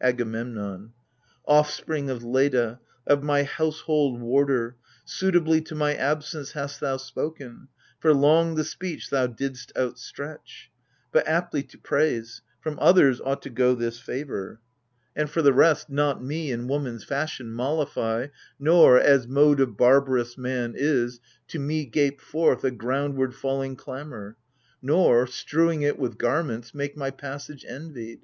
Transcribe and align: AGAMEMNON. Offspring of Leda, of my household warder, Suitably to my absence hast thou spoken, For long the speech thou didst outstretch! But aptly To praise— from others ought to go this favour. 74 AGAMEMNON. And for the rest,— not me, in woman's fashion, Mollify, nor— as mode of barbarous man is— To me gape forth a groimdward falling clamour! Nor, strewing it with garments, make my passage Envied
AGAMEMNON. 0.00 0.90
Offspring 1.46 2.10
of 2.10 2.24
Leda, 2.24 2.80
of 3.06 3.22
my 3.22 3.44
household 3.44 4.20
warder, 4.20 4.74
Suitably 5.04 5.60
to 5.60 5.76
my 5.76 5.94
absence 5.94 6.50
hast 6.50 6.80
thou 6.80 6.96
spoken, 6.96 7.68
For 8.00 8.12
long 8.12 8.56
the 8.56 8.64
speech 8.64 9.08
thou 9.08 9.28
didst 9.28 9.70
outstretch! 9.76 10.72
But 11.12 11.28
aptly 11.28 11.62
To 11.62 11.78
praise— 11.78 12.42
from 12.60 12.76
others 12.80 13.20
ought 13.20 13.40
to 13.42 13.50
go 13.50 13.76
this 13.76 14.00
favour. 14.00 14.60
74 15.14 15.14
AGAMEMNON. 15.14 15.22
And 15.22 15.30
for 15.30 15.42
the 15.42 15.52
rest,— 15.52 15.90
not 15.90 16.24
me, 16.24 16.50
in 16.50 16.66
woman's 16.66 17.04
fashion, 17.04 17.52
Mollify, 17.52 18.26
nor— 18.58 18.98
as 18.98 19.28
mode 19.28 19.60
of 19.60 19.76
barbarous 19.76 20.36
man 20.36 20.74
is— 20.76 21.20
To 21.50 21.60
me 21.60 21.84
gape 21.86 22.20
forth 22.20 22.64
a 22.64 22.72
groimdward 22.72 23.32
falling 23.32 23.76
clamour! 23.76 24.36
Nor, 24.82 25.28
strewing 25.28 25.82
it 25.82 26.00
with 26.00 26.18
garments, 26.18 26.74
make 26.74 26.96
my 26.96 27.12
passage 27.12 27.64
Envied 27.64 28.22